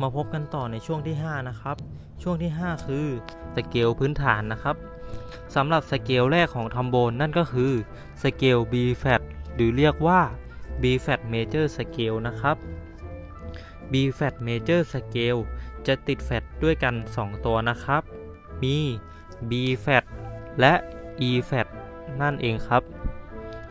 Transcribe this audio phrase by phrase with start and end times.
[0.00, 1.76] มาพบกันต่อในช่วงที่ 5 นะครับ
[2.22, 3.06] ช่วงที่ 5 คือ
[3.54, 4.76] สเกลพื้นฐานนะครับ
[5.54, 7.72] สำหรับสเกลแรกของทรอมโบนนั่นก็คือ
[8.22, 9.22] สเกล B flat
[9.54, 10.20] หรือเรียกว่า
[10.82, 12.56] B flat major scale นะครับ
[13.92, 15.40] B flat major scale
[15.86, 18.02] จะติดแฟตด้วยกัน 2 ตัวนะครับ
[18.62, 18.76] มี
[19.50, 19.52] B
[19.84, 20.04] flat
[20.60, 20.74] และ
[21.28, 21.66] E flat
[22.20, 22.82] นั่นเองครับ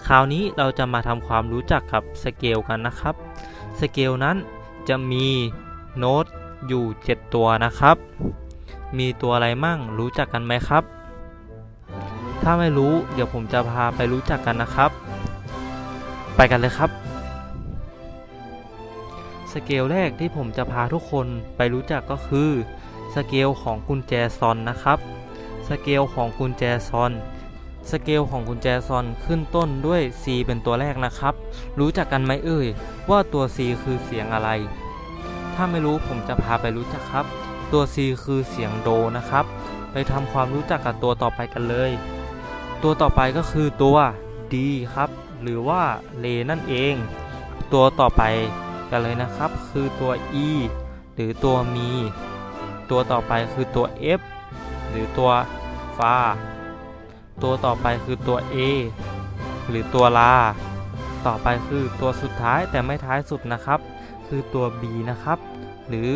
[0.07, 3.15] คราวนี้เราจะมาทำความรู้จักกับสเกลกันนะครับ
[3.79, 4.37] สเกลนั้น
[4.89, 5.27] จะมี
[5.99, 6.25] โน้ต
[6.67, 7.97] อยู่ 7 ตัวนะครับ
[8.97, 10.83] มีตัวอะไรมั่งรู้จักกันไหมครับ
[12.43, 14.91] ถ้าไม่รู้เดี๋ยวผมจะพาไปรู้จักกันนะครับ
[16.35, 16.89] ไปกันเลยครับ
[19.51, 22.49] สเกลแรกที่ผมจะพาทุกคนไปรู้จักก็คือ
[23.15, 24.99] สเกลของกุญแจซอลนะครับ
[25.67, 27.11] สเกลของกุญแจซอล
[27.91, 31.33] สเกลของกุญแจซอลขึ้นต้นด้วย C เป็นตัวแรกนะครับ
[31.79, 32.67] รู้จักกันไหมเอ่ย
[33.09, 34.49] ว่าตัว C คือเสียงอะไร
[35.57, 37.25] ถ้าไม่รู้ผมจะพาไปรู้จักครับ
[37.71, 39.45] ตัว C คือเสียงโดนะครับ
[39.91, 41.91] ไปทำความรู้จักกับตัวต่อไปกันเลย
[42.83, 43.97] ตัวต่อไปก็คือตัว
[44.53, 44.55] D
[44.93, 45.09] ครับ
[45.41, 45.81] หรือว่า
[46.19, 46.95] เลนั่นเอง
[47.73, 48.23] ตัวต่อไป
[48.89, 50.11] กันเลยนะครับ คือตัว
[50.45, 50.47] E
[51.15, 51.89] หรือตัวมี
[52.89, 53.85] ตัวต่อไปคือตัว
[54.19, 54.21] F
[54.89, 55.31] หรือตัว
[55.97, 56.17] ฟา
[57.43, 58.57] ตัวต่อไปคือตัว A
[59.69, 60.35] หรือตัวลา
[61.25, 63.79] ต่อไปคือตัวสุดท้ายแต่ไม่ท้ายสุดนะครับ
[64.27, 65.39] คือตัว B นะครับ
[65.89, 66.11] หรือ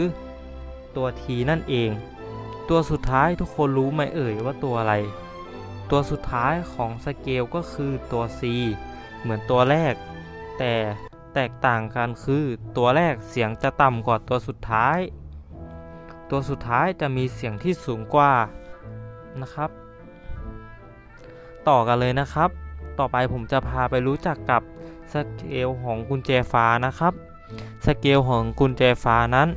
[0.96, 1.90] ตัว T นั่นเอง
[2.70, 4.96] ตัวสุดท้ายทุกคนรู้ไหมเอ่ยว่าตัวอะไร
[5.92, 8.42] ตัวสุดท้ายของสเกลก็คือตัว C
[9.22, 9.94] เหมือนตัวแรก
[10.60, 10.74] แต่
[11.34, 12.44] แตกต่างกันคือ
[12.78, 14.98] ตัวแรกเสียงจะต่ำกว่าตัวสุดท้าย
[16.30, 18.34] ตัวสุดท้ายจะมีเสียงที่สูงกว่า
[19.42, 19.70] นะครับ
[21.68, 22.50] ต่อกันเลยนะครับ
[23.00, 24.62] ต่อไปผมจะพาไปรู้จักกับ
[25.14, 27.14] สเกลของกุญแจฟานะครับ
[28.02, 29.50] สเกลของกุญแจฟานั้น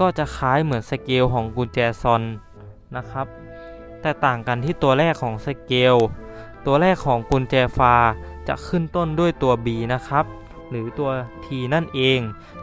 [0.00, 2.22] ก็จะคล้ายเหมือนสเกลของกุญแจซอล
[2.96, 3.26] นะครับ
[4.00, 5.96] แต่ต่างกันที่ตัวแรกของสเกล
[6.66, 7.94] ตัวแรกของกุญแจฟา
[8.48, 10.24] จะขึ้นต้นด้วยตัว B นะครับ
[10.70, 11.10] หรือตัว
[11.44, 12.20] T นั่นเอง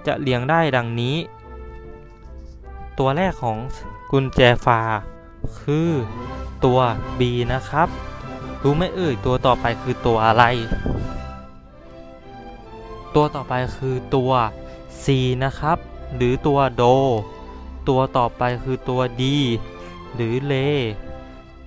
[0.07, 1.15] จะเรียงได้ดังนี้
[2.99, 3.57] ตัวแรกของ
[4.11, 4.79] กุญแจฟ้า
[5.59, 5.89] คือ
[6.65, 6.79] ตัว
[7.19, 7.21] B
[7.53, 7.87] นะครับ
[8.63, 10.43] รู้ไหมเอ่ยตัวต่อไปคือตัวอะไร
[13.15, 14.31] ตัวต่อไปคือตัว
[15.03, 15.07] C
[15.43, 15.77] นะครับ
[16.15, 16.83] หรือตัวโด
[17.87, 19.23] ตัวต่อไปคือตัว D
[20.15, 20.53] หรือเล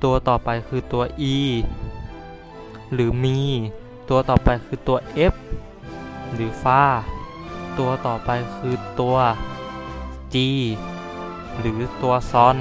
[0.03, 1.03] ตัวต่อไปคือตัว
[1.35, 1.39] E
[2.93, 3.39] หรือมี
[4.09, 4.99] ตัวต่อไปคือตัว
[5.33, 5.35] F
[6.35, 6.83] หรือฟา
[7.79, 9.17] ตัวต่อไปคือตัว
[10.35, 10.37] G
[11.61, 12.57] หรือตัวซอน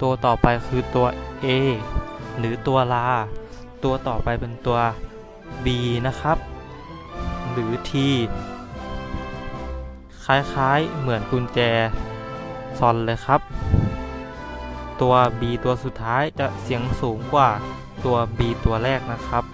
[0.00, 1.06] ตัวต่อไปคือตัว
[1.44, 1.46] A
[2.38, 3.06] หรือตัวลา
[3.84, 4.78] ตัวต่อไปเป็นตัว
[5.64, 5.66] B
[6.06, 6.38] นะครับ
[7.50, 7.90] หรือ T
[10.26, 11.60] คล้ายๆ เหมือนกุญแจ
[12.78, 13.40] ซอนเลยครับ
[15.00, 17.50] ตัว B ตัวสุดท้ายจะเสียงสูงกว่า
[18.04, 19.44] ตัว B ตัวแรกนะครับ